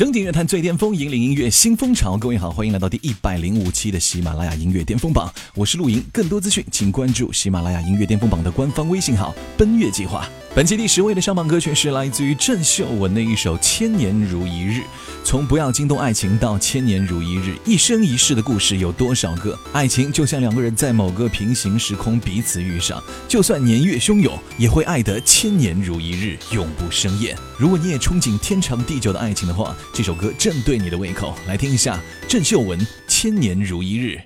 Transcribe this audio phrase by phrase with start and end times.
[0.00, 2.16] 整体乐坛最巅峰，引领音乐新风潮。
[2.16, 6.02] 各位好，欢迎来到第一百零五期的喜马拉雅音乐巅峰榜，我是陆莹。
[6.10, 10.26] 更多资讯，请关注喜马拉雅音乐巅峰榜的官方微信号“奔月计划”。
[10.52, 14.80] 本期第十位的上榜歌曲是来自于郑秀文的一首《千年如一日》。
[15.22, 19.56] 从不要惊动爱情到千年如一日，一生一世的故事有多少个？
[19.72, 27.36] 爱情就像两个人在某个平行时空彼此遇上，就算年月汹涌，也会爱得千年如一日，永不生厌。
[27.58, 31.34] 如果你也憧憬天长地久的爱情的话，这首歌正对你的胃口。
[31.46, 34.16] 来听一下郑秀文《千年如一日》。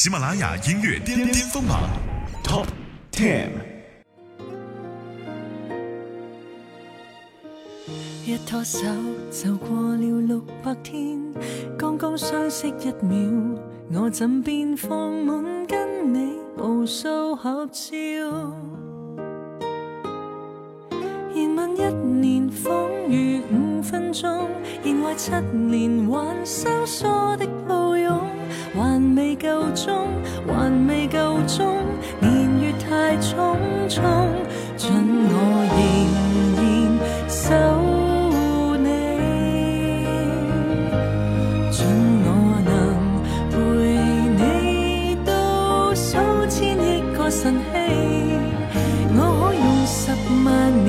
[0.00, 1.88] 喜马拉雅音乐巅巅峰榜
[2.44, 2.66] Top
[3.10, 3.48] Ten。
[8.26, 8.80] 一拖手
[9.30, 11.18] 就过了六百天，
[11.78, 13.56] 刚刚相识一秒，
[13.92, 17.86] 我枕边放满跟你无数合照。
[22.26, 24.48] 年方雨五分钟，
[24.82, 28.20] 年过七年还收缩的抱拥，
[28.74, 30.08] 还未够终，
[30.44, 31.76] 还未够终，
[32.18, 33.56] 年月太匆
[33.88, 34.02] 匆，
[34.76, 34.90] 尽
[35.30, 35.34] 我
[35.76, 35.78] 仍
[36.56, 36.60] 然
[37.28, 37.44] 守
[38.32, 38.84] 护你，
[41.70, 41.86] 尽
[42.26, 42.26] 我
[42.66, 42.76] 能
[43.52, 43.54] 陪
[44.34, 46.18] 你到数
[46.48, 46.82] 千亿
[47.16, 47.74] 个晨曦，
[49.14, 50.10] 我可用十
[50.44, 50.85] 万。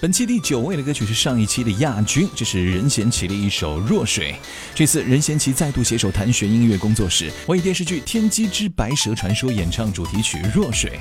[0.00, 4.32] 本期第九位的歌曲是上一期的亚军，这是任贤齐的一首《弱水》。
[4.74, 10.98] 这次任贤齐再度携手谭旋音乐工作室，为电视剧《天机之白蛇传说》演唱主题曲《弱水》。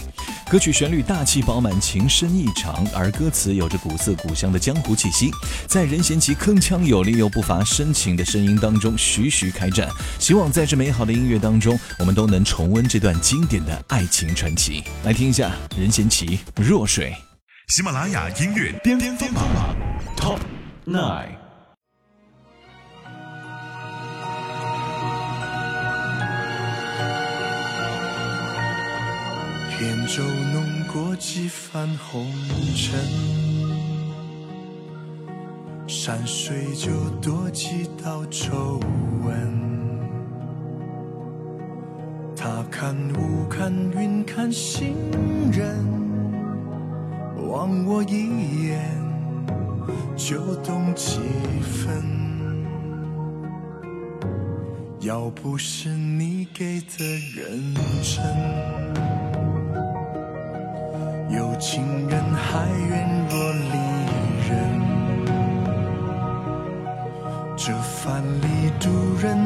[0.51, 5.31] 歌曲旋律大气饱满，情深意长，而歌词有着古色古香的江湖气息，
[5.66, 9.87] 在任贤齐铿锵有力又不乏深情的声音当中徐徐开战。
[10.19, 14.83] 希望在这美好的音乐当中，我们都能重温这段经典的爱情传奇。
[15.05, 16.25] 来听一下任贤齐
[16.57, 17.16] 《弱水》。
[17.69, 19.44] 喜马拉雅音乐巅巅巅榜
[20.18, 20.40] Top
[20.88, 21.38] Nine。
[29.78, 32.34] 扁舟弄过几番红
[32.75, 33.00] 尘，
[35.88, 36.90] 山水就
[37.22, 38.79] 多几道皱
[39.24, 39.59] 纹。
[42.35, 44.96] 他看雾看云看行
[45.52, 46.09] 人。
[47.59, 48.80] 望我一眼，
[50.16, 51.20] 就懂几
[51.62, 52.02] 分。
[55.02, 57.03] 要不是你给的
[57.36, 58.24] 认真，
[61.38, 63.76] 有情人还愿若离
[64.47, 64.50] 人。
[67.58, 68.90] 这番里渡
[69.22, 69.38] 人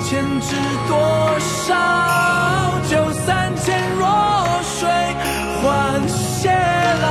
[0.00, 0.54] 千知
[0.86, 1.74] 多少，
[2.88, 4.06] 就三千弱
[4.62, 4.88] 水
[5.60, 6.48] 换偕
[7.02, 7.08] 老。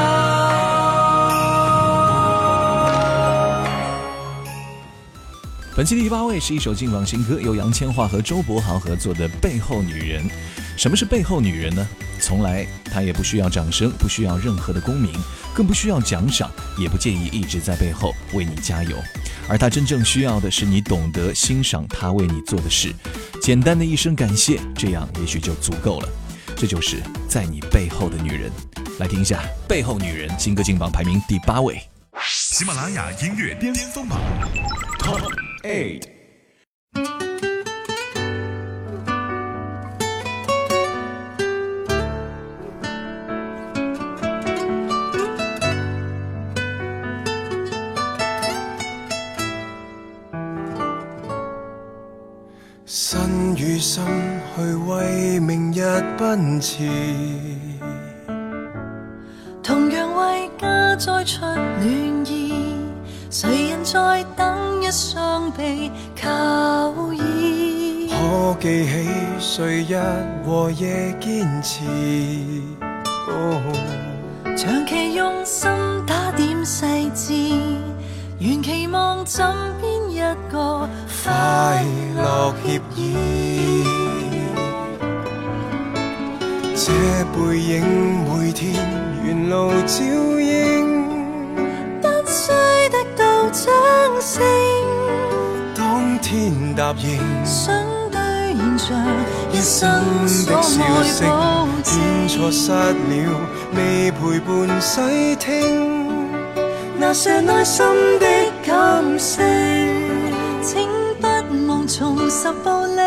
[5.76, 10.28] 本期第八位是一首劲王新歌，由杨千嬅和周柏豪合作的《背后女人》。
[10.76, 11.88] 什么是背后女人呢？
[12.20, 15.14] 从来她也不需要掌声，不需要任何的功名，
[15.54, 18.96] 更不需要奖赏，也不介意一直在背后为你加油。
[19.50, 22.94] 而他真正需要的是你懂得欣赏他为你做的事，
[23.42, 26.10] 简单的一声感谢，这样也许就足够了。
[26.56, 26.98] 这就是
[27.30, 28.52] 在你背后的女人。
[29.00, 31.80] 来听一下《背后女人》新歌劲榜排名第八位，
[32.26, 34.20] 喜马拉雅音乐巅峰榜
[35.00, 35.22] Top
[35.64, 36.04] Eight。
[52.90, 54.02] 身與心
[54.56, 55.82] 去為明日
[56.18, 56.88] 奔馳，
[59.62, 62.54] 同樣為家再出暖意，
[63.30, 68.08] 誰人在等一雙臂靠倚？
[68.08, 70.00] 可記起誰日
[70.46, 71.84] 和夜堅持？
[73.28, 73.62] 哦
[74.56, 75.70] 長期用心
[76.08, 77.60] 打點細緻，
[78.40, 79.46] 原期望枕
[79.82, 80.88] 邊一個
[81.28, 81.84] 快
[82.16, 82.98] 樂協議。
[86.74, 86.88] 這
[87.34, 87.74] 背影
[88.24, 88.64] 每天
[89.26, 90.00] 沿路照
[90.40, 91.04] 應，
[92.02, 92.40] 不需
[92.90, 93.66] 得到掌
[94.22, 94.42] 聲，
[95.76, 97.20] 當天答應。
[97.44, 97.76] 想
[98.10, 98.16] 兌
[98.56, 98.96] 現着
[99.52, 99.92] 一生
[100.22, 102.72] 的所消息，愛保變錯失。
[102.72, 102.96] 了，
[103.76, 104.48] 未陪伴
[104.80, 106.08] 细听
[106.98, 107.86] 那些內心
[108.18, 108.26] 的
[108.66, 109.44] 感性，
[112.40, 113.02] 十步里，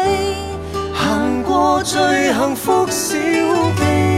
[0.93, 4.10] 行过最幸福小径。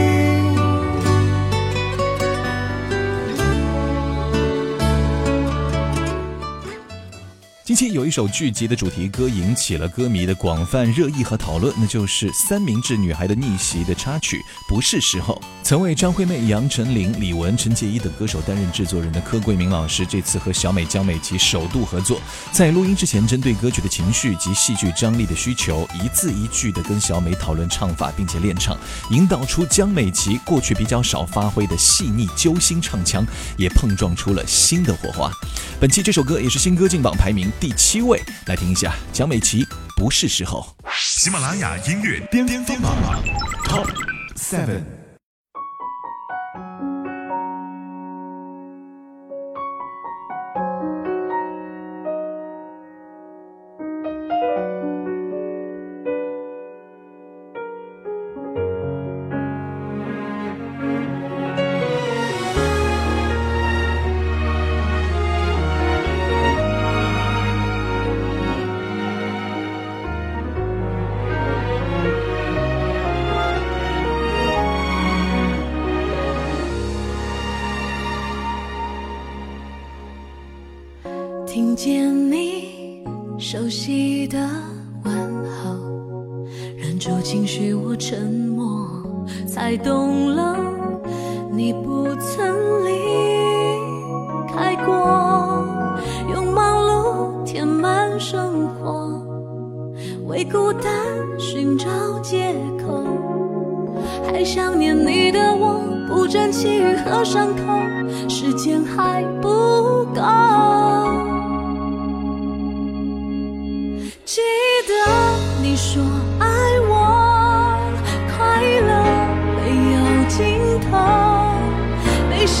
[7.73, 14.37] 近期有一首剧集的主题歌引起了歌迷的广泛热议和讨论，那就是三明治女孩的逆袭的插曲
[14.69, 15.33] 《不是时候》。
[15.63, 22.21] 曾为张惠妹、杨丞琳、李玟、陈洁仪等歌手担任制作人的柯桂明老师，这次和小美江美琪首度合作，
[22.51, 28.77] 在录音之前，针对歌曲的情绪及戏剧张力的需求，一字一句的跟小美讨论唱法，并且练唱，
[29.09, 33.25] 引导出江美琪过去比较少发挥的细腻揪心唱腔，
[33.57, 35.31] 也碰撞出了新的火花。
[35.79, 39.63] 本期这首歌也是新歌进榜排名第七位，来听一下江美琪
[39.95, 40.75] 《不是时候》。
[40.93, 43.23] 喜马拉雅音乐巅峰榜
[43.63, 43.87] Top
[44.35, 45.02] Seven。
[83.73, 84.02] 悉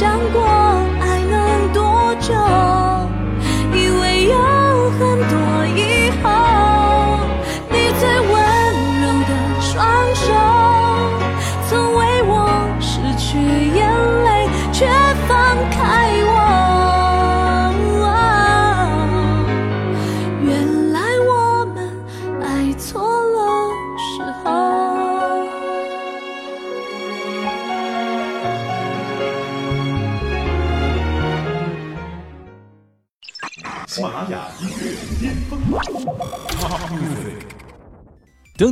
[0.03, 0.42] 阳光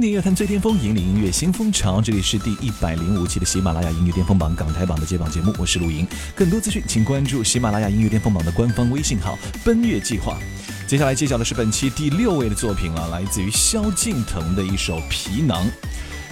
[0.07, 2.01] 音乐坛最巅峰，引领音乐新风潮。
[2.01, 6.07] 这里是第一百零五期的喜马拉雅音乐巅峰榜港台榜的揭榜节目，我是陆莹。
[6.35, 10.39] 更多资讯请关注喜马拉雅音乐巅峰榜的官方微信号“奔月计划”。
[10.87, 15.65] 接下来揭晓的是本期第六位的作品了，来自于萧敬腾的一首《皮囊》。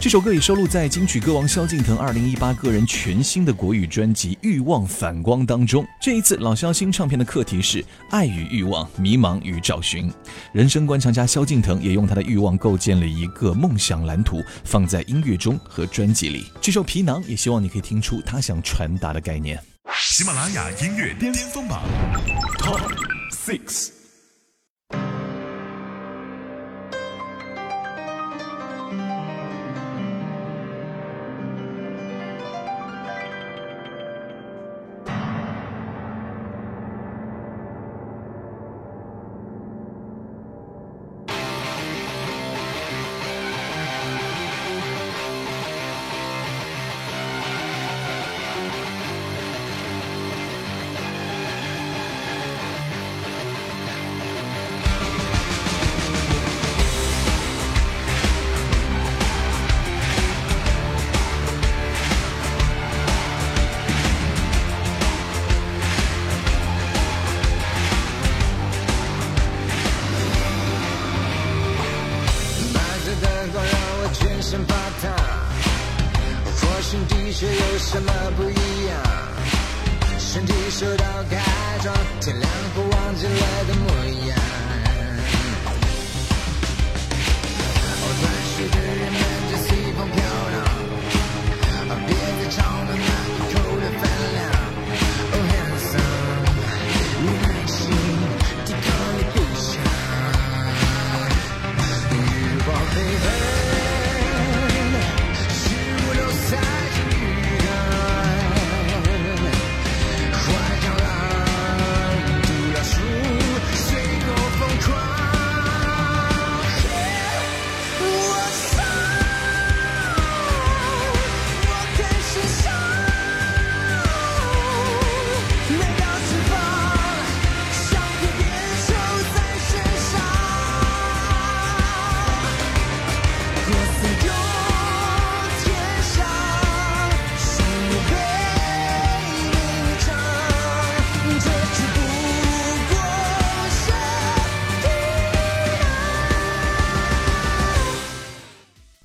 [0.01, 5.85] 这首歌也收录在金曲歌王萧敬腾二零一八个人全新的国语专辑《欲望反光》当中。
[6.01, 10.09] 这一次，老萧新唱片的课题是“爱与欲望，迷茫与找寻”。
[10.53, 16.45] 人生观察家萧敬腾也用他的欲望构建了一个梦想蓝图，放在音乐中和专辑里。
[16.61, 19.61] 这首《皮囊》也希望你可以听出他想传达的概念。
[19.99, 21.83] 喜马拉雅音乐巅峰榜
[22.57, 22.79] Top
[23.33, 23.98] Six。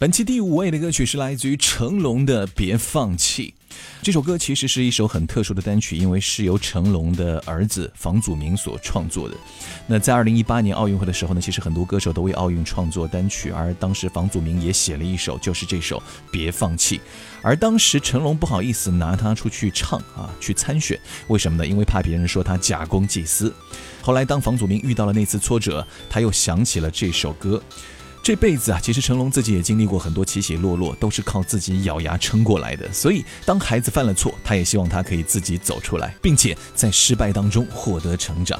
[0.04, 3.54] 本期第五位的歌曲是来自于成龙的《别放弃》。
[4.02, 9.34] 这首歌其实是一首很特殊的单曲，因为是由成龙的儿子房祖名所创作的。
[9.86, 15.98] 那在2018年奥运会的时候呢，其实很多歌手都为奥运创作单曲，而当时房祖名也写了一首，就是这首
[16.30, 16.98] 《别放弃》。
[17.40, 21.66] 而当时成龙不好意思拿他出去唱啊，去参选，为什么呢？
[21.66, 23.50] 因为怕别人说他假公济私。
[24.02, 27.62] 后来当房祖名遇到了那次挫折，他又想起了这首歌。
[28.24, 32.90] 这辈子啊，其实成龙自己也经历过很多起起落落，都是靠自己咬牙撑过来的。
[32.90, 38.58] 所以，当孩子犯了错，他也希望他可以自己走出来，并且在失败当中获得成长。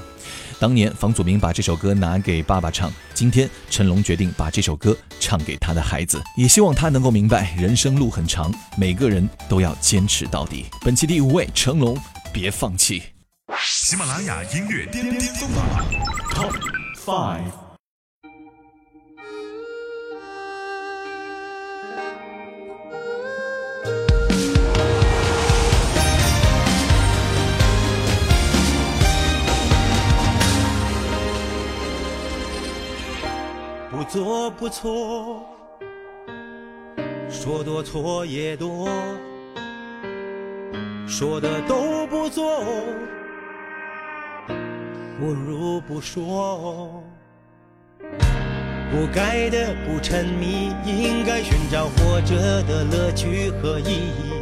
[0.58, 10.66] 当年房祖名把这首歌拿给爸爸唱，今天成龙决定把这首歌唱给他的孩子，也希望他能够明白人生路很长，每个人都要坚持到底。
[10.82, 11.98] 本期第五位，成龙，
[12.34, 13.02] 别放弃。
[13.62, 15.66] 喜马拉雅音乐巅巅峰榜
[16.34, 16.52] Top
[17.02, 17.63] Five。
[33.96, 35.46] 不做不错，
[37.30, 38.88] 说多错也多，
[41.06, 42.60] 说的都不做，
[45.20, 47.00] 不如不说。
[48.90, 52.34] 不该的不沉迷，应该寻找活着
[52.64, 54.34] 的乐趣和意义。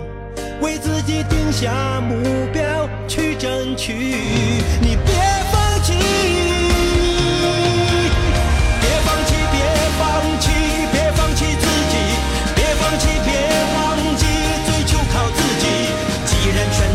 [0.62, 2.16] 为自己定下目
[2.54, 3.92] 标去争取，
[4.80, 5.21] 你别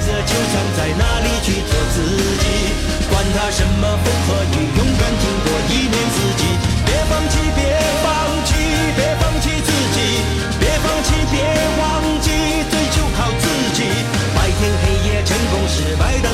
[0.08, 2.00] 的，就站在那里去做自
[2.40, 2.46] 己，
[3.12, 6.44] 管他什么风和雨，勇敢经过一年四季。
[6.86, 8.08] 别放弃，别放
[8.48, 8.56] 弃，
[8.96, 9.98] 别放弃自己，
[10.60, 11.36] 别放弃，别
[11.80, 11.84] 忘
[12.24, 12.32] 记
[12.72, 13.46] 追求靠自
[13.76, 13.84] 己。
[14.34, 16.32] 白天黑夜，成功失败等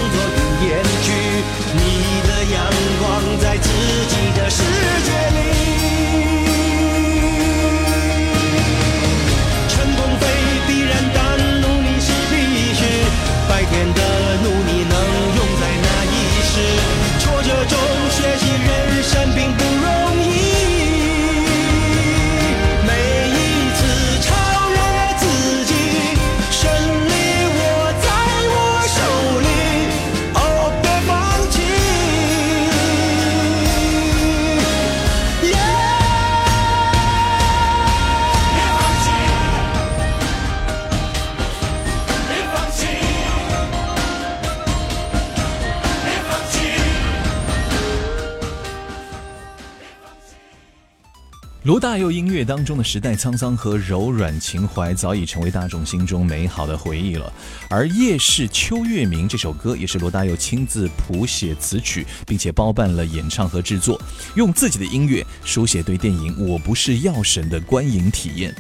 [51.94, 57.32] 大佑音乐当中的时代沧桑和柔软情怀，早已成为大众心中美好的回忆了。
[57.70, 64.02] 而《夜市秋月明》这首歌，也是罗大佑亲自谱写词曲，并且包办了演唱和制作，
[64.34, 68.52] 用自己的音乐书写对电影《我不是药神》的观影体验。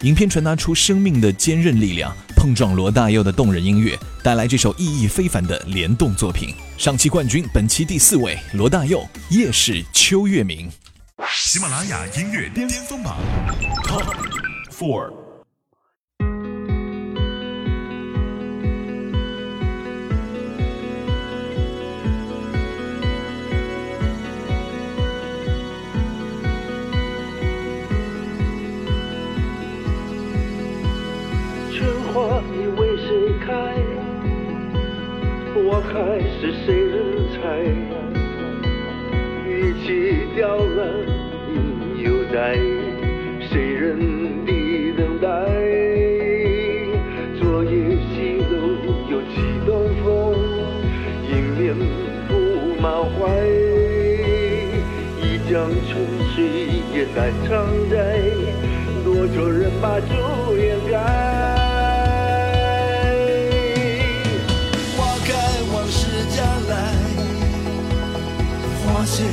[0.00, 6.54] 影片传达出生命的坚韧力量，碰撞罗大佑的动人音乐，带来这首意义非凡的联动作品。
[6.78, 9.06] 上期冠军，本期第四位，罗大佑
[9.36, 10.66] 《夜市秋月明》。
[11.52, 13.16] 喜马拉雅音乐巅峰榜
[13.82, 14.04] Top
[14.70, 15.10] Four。
[31.72, 33.50] 春花你为谁开？
[35.56, 35.90] 我还
[36.38, 36.96] 是谁人
[37.34, 37.42] 才？
[39.48, 39.88] 雨季
[40.36, 41.18] 掉了
[42.32, 42.54] 在，
[43.40, 43.98] 谁人
[44.46, 44.52] 的
[44.96, 45.26] 等待？
[47.40, 47.70] 昨夜
[48.06, 48.54] 西楼
[49.10, 49.34] 有几
[49.66, 49.68] 东
[50.04, 50.38] 风，
[51.28, 51.74] 迎面
[52.28, 52.30] 铺
[52.80, 53.18] 满怀。
[55.20, 55.92] 一江春
[56.32, 56.38] 水
[56.94, 57.18] 也难
[57.48, 57.50] 常
[57.90, 57.98] 在，
[59.02, 60.14] 多少人把朱
[60.56, 60.92] 颜改。
[64.96, 65.28] 花开
[65.72, 65.98] 往事
[66.30, 66.72] 将来，
[68.84, 69.24] 花谢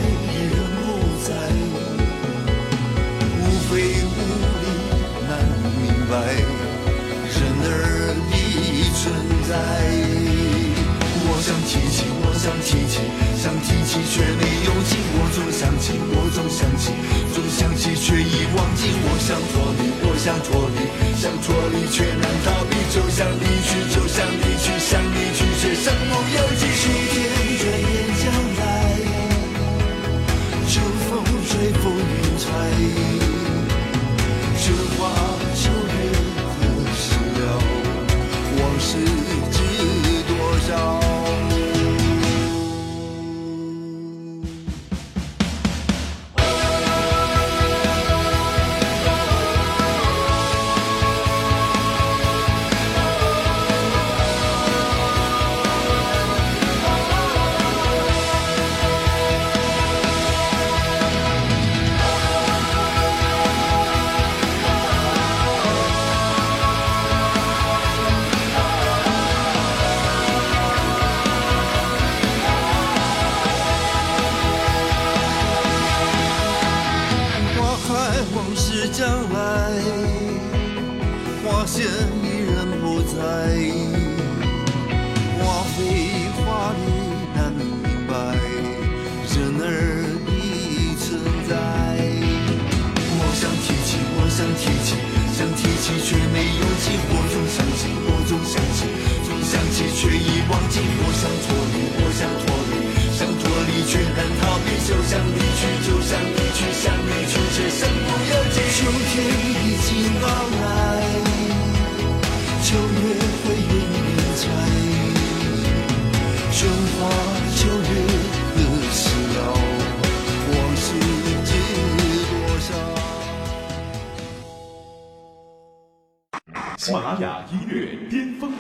[11.48, 13.00] 想提起，我想提起，
[13.40, 14.98] 想提起却没勇气。
[15.16, 16.92] 我总想起，我总想起，
[17.34, 18.92] 总想起却已忘记。
[19.08, 22.76] 我想脱离，我想脱离，想脱离却难逃避。
[22.92, 27.37] 就像离去，就像离去，想离去却身不由己。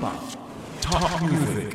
[0.01, 0.13] 榜
[0.81, 1.73] Top Music。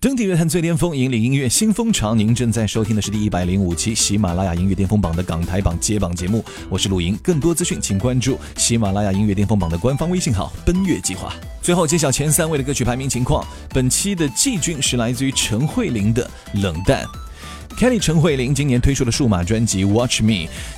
[0.00, 2.14] 登顶乐坛最巅峰，引领音乐新风潮。
[2.14, 7.18] 您正在收听的是第一百零五期喜马拉雅音乐巅峰榜的港台榜揭榜节目，我是陆莹。
[7.22, 11.34] 更多资讯请关注喜马拉雅音乐巅峰榜的官方微信号“奔月计划”。
[11.60, 16.28] 最后揭晓前三位的歌曲排名情况，本期的季军是来自于陈慧琳的
[16.62, 17.04] 《冷淡》。
[17.78, 20.32] Kelly 陈慧琳今年推出的数码专辑《Watch Me》，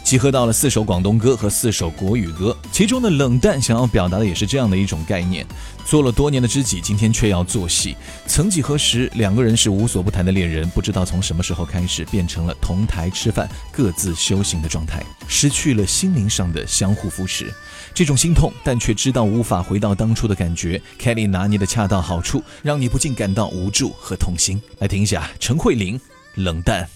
[0.05, 5.45] 集合到了四首广东歌和四首国语歌，其中的冷淡想要表达的也是这样的一种概念：
[5.85, 7.97] 做了多年的知己，今天却要做戏。
[8.27, 17.53] 曾几何时，两个人是无所不谈的恋人，不知道从什么时候开始，变成了同台吃饭、各自修行的状态，失去了心灵上的相互扶持。
[17.95, 24.61] 这种心痛，但却知道无法回到当初的感觉，Kelly 拿捏的恰到好处，让你不禁感到无助和痛心。
[24.79, 26.01] 来听一下陈慧琳。
[26.37, 26.89] 冷淡。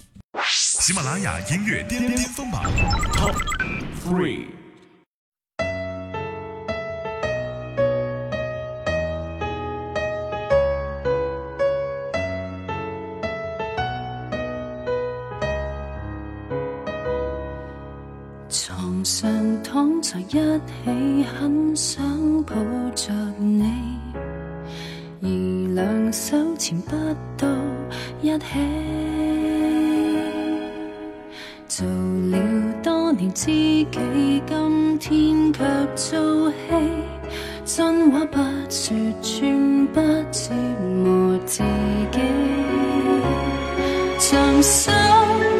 [0.51, 2.65] 喜马拉雅音乐巅巅峰榜
[3.13, 3.37] Top
[4.03, 4.66] Three。
[19.09, 22.03] 常躺在一起，很想
[22.43, 22.57] 抱
[22.97, 23.65] 着你，
[25.23, 25.29] 而
[25.77, 26.91] 两手牵不
[27.37, 27.47] 到
[28.21, 28.45] 一起。
[31.69, 32.39] 做了
[32.83, 33.87] 多年知己，
[34.45, 35.63] 今天却
[35.95, 36.57] 做戏。
[37.65, 40.01] 真话不说，全不
[40.33, 40.53] 折
[41.05, 41.63] 磨自
[42.11, 42.19] 己。
[44.19, 44.93] 像深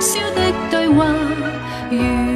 [0.01, 1.07] 宵的对话，
[1.91, 2.36] 如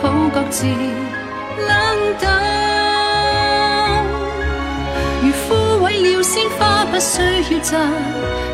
[0.00, 1.70] 好各自冷
[2.20, 2.24] 淡。
[5.22, 5.86] 如枯萎
[6.16, 7.20] 了鲜花，不需
[7.52, 7.78] 要摘，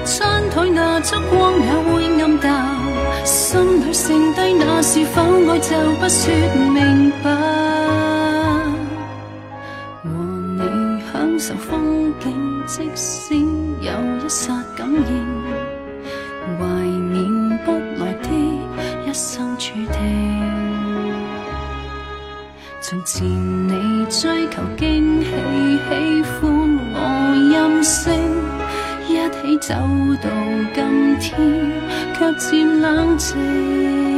[0.05, 2.47] 餐台那烛光也会暗淡。
[3.25, 6.33] 心里剩低那是否爱就不说
[6.73, 7.31] 明白。
[10.03, 10.09] 和
[10.59, 12.25] 你享受风景，
[12.67, 13.35] 即使
[13.81, 13.91] 有
[14.25, 15.36] 一刹感应，
[29.67, 29.75] 走
[30.23, 30.31] 到
[30.73, 31.37] 今天，
[32.15, 34.16] 却渐冷静。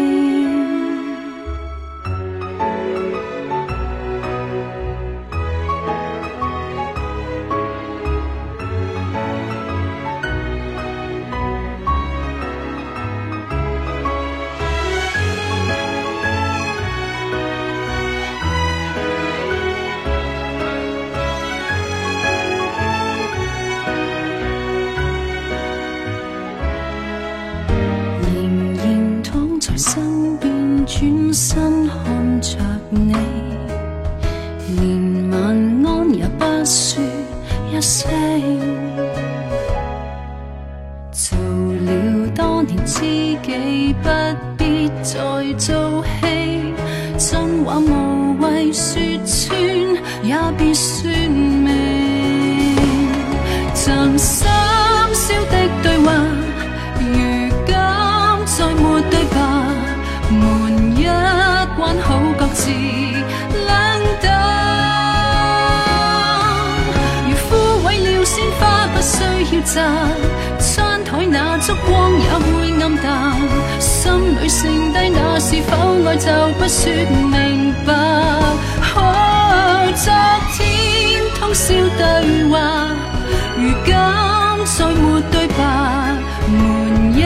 [69.64, 69.82] 需要摘，
[70.58, 73.06] 餐台那烛光也会暗淡。
[73.80, 76.92] 心里剩低那是否爱就不说
[77.30, 77.92] 明白。
[78.94, 78.98] 哦，
[79.96, 80.12] 昨
[80.54, 80.58] 天
[81.38, 82.00] 通宵对
[82.48, 82.54] 话，
[83.56, 83.88] 如今
[84.64, 85.60] 再没对白。
[86.48, 87.22] 门一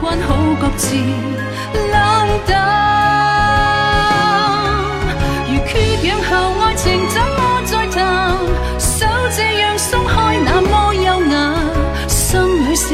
[0.00, 0.28] 关好
[0.60, 1.94] 各自冷
[2.46, 2.93] 淡。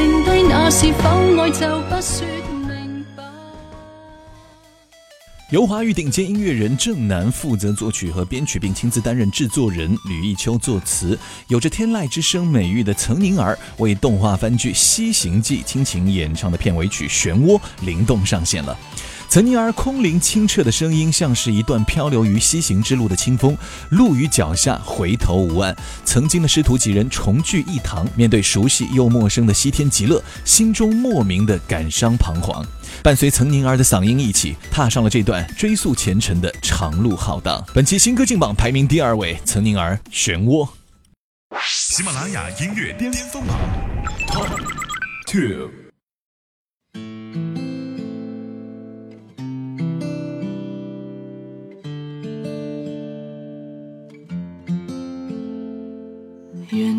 [0.01, 1.09] 剩低那是否
[1.39, 2.25] 爱就不说
[2.67, 3.23] 明白。
[5.51, 11.15] 由华语顶尖音乐人郑楠负责作曲和编曲，并亲自担任制作人，吕逸秋作词。
[11.49, 18.75] 有着“天籁之声”美誉的岑宁儿为动画番剧《西行记》倾情演唱的片尾曲《漩涡》灵动上线了。
[19.31, 23.57] 岑宁儿空灵清澈的声音，像是一段漂流于西行之路的清风，
[23.91, 25.73] 路于脚下，回头无岸。
[26.03, 32.61] 曾经的师徒几人重聚一堂，面对熟悉又陌生的西天极乐，心中莫名的感伤彷徨。
[33.01, 37.65] 伴随岑宁儿的嗓音一起，踏上了这段追溯前尘的长路浩荡。
[37.73, 40.65] 本期新歌劲榜排名第二位，岑宁儿《漩涡》。
[41.65, 43.57] 喜马拉雅音乐巅峰榜
[44.27, 44.49] Top
[45.25, 45.80] Two。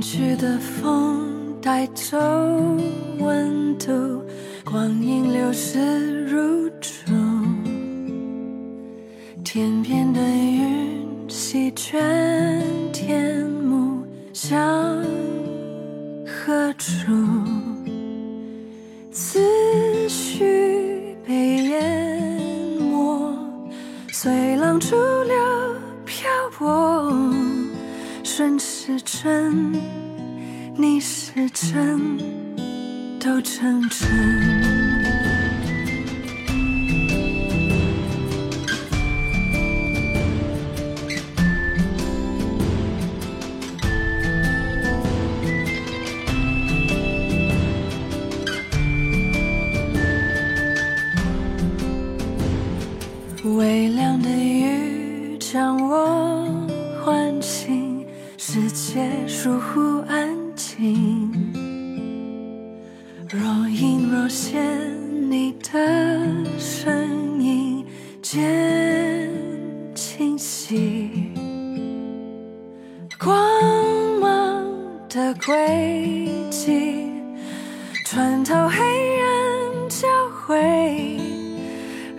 [0.03, 2.19] 去的风带走
[3.21, 4.21] 温度，
[4.65, 7.13] 光阴流逝如初。
[9.45, 12.03] 天边的云席卷
[12.93, 14.59] 天幕，向
[16.27, 17.13] 何处？
[19.13, 19.39] 思
[20.09, 21.35] 绪被
[21.69, 22.41] 淹
[22.91, 23.33] 没，
[24.11, 25.37] 随浪逐流
[26.05, 27.13] 漂泊。
[28.25, 29.73] 顺是真，
[30.75, 32.19] 你是真，
[33.21, 34.62] 都成真。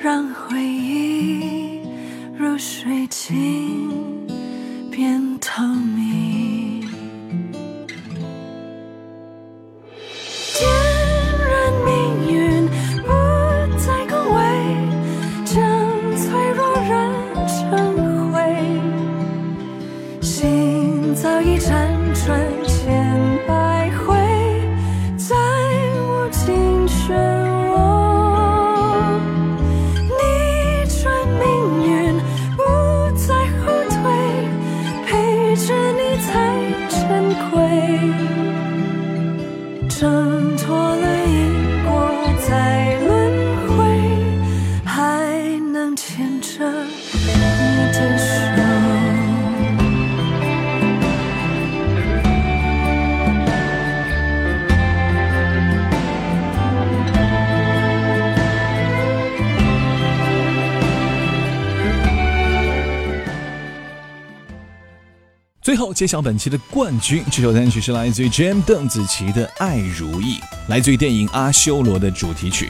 [0.03, 1.79] 让回忆
[2.37, 3.52] 如水轻
[65.63, 72.69] 最后揭晓本期的冠军，这首单曲是来自于 Jam 邓紫棋的《爱如意》，来自于电影《阿修罗》的主题曲。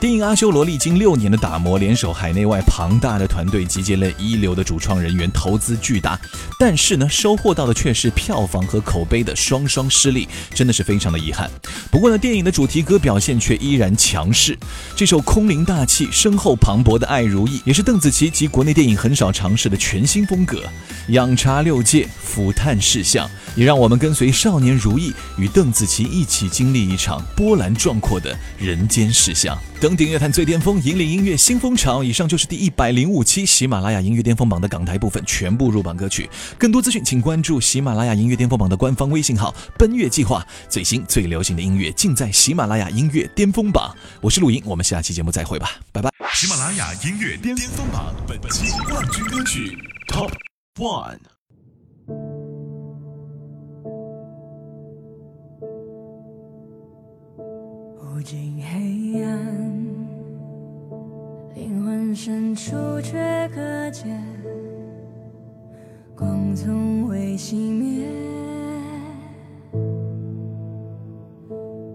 [0.00, 6.18] 电影《阿修罗》历经六年的打磨，联手海内外庞大的团队，集结了一流的主创人员，投资巨大，
[6.58, 11.50] 但是呢，收获到的却是票房和口碑的双双失利，真的是非常的遗憾。
[11.90, 14.58] 不过呢，电影的主题歌表现却依然强势。
[14.96, 20.62] 这首空灵大气、深厚磅礴的《爱如意》，也是邓紫棋及国内电影很少尝试的全新风格。
[21.08, 29.54] 仰察六界，俯探世相，也让我们跟随少年如意与邓紫棋一起经历一场波澜壮阔的人间世相。
[29.80, 32.04] 登顶乐坛最巅峰，引领音乐新风潮。
[32.04, 36.28] 以上就是第一百零五期喜马拉雅音乐巅峰榜的港台部分全部入榜歌曲。
[36.58, 40.46] 更多资讯，请关注喜马拉雅音乐巅峰榜的官方微信号“奔月计划”。
[40.68, 43.96] 最新最流行的音乐尽在喜马拉雅音乐巅峰榜。
[44.20, 46.10] 我是陆莹，我们下期节目再会吧，拜拜。
[46.34, 50.30] 喜马拉雅音乐巅峰榜本期冠军歌曲 Top
[50.78, 51.16] One。
[58.02, 59.18] 无尽黑
[62.14, 63.18] 深处却
[63.54, 64.20] 可见，
[66.16, 68.06] 光从未熄灭，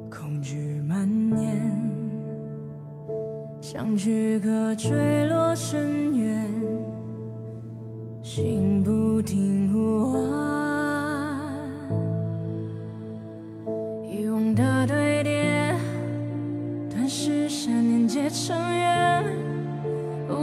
[0.09, 1.71] 恐惧蔓延，
[3.61, 6.49] 像躯壳坠落深渊，
[8.23, 9.54] 心不停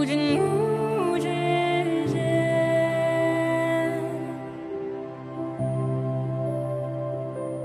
[0.03, 1.23] 无尽无止
[2.13, 2.19] 间。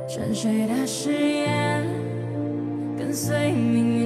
[0.08, 1.84] 沉睡的誓言，
[2.96, 3.97] 跟随命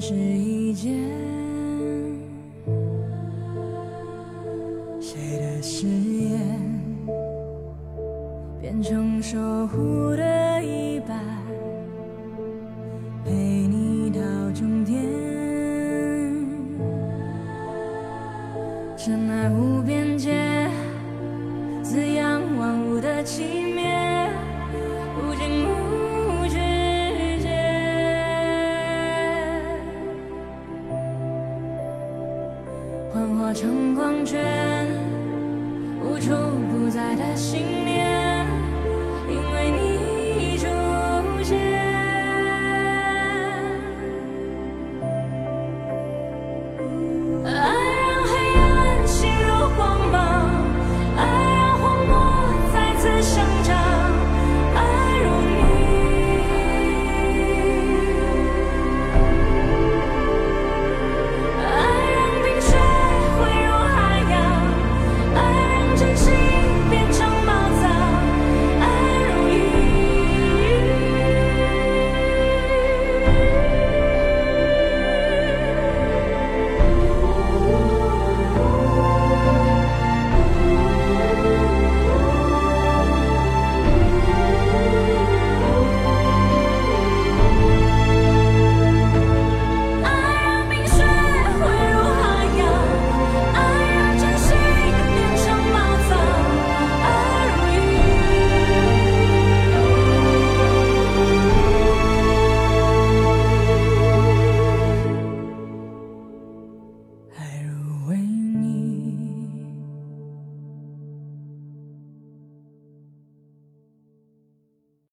[0.00, 1.33] 只一箭。